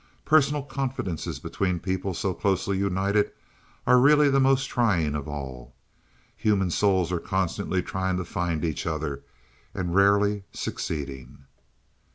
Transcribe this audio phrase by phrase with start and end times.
[0.25, 3.31] Personal confidences between people so closely united
[3.85, 5.75] are really the most trying of all.
[6.37, 9.21] Human souls are constantly trying to find each other,
[9.75, 11.45] and rarely succeeding.